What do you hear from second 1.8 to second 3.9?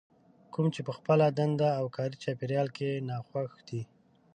کاري چاپېريال کې ناخوښ دي.